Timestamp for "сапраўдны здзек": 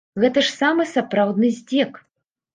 0.93-2.03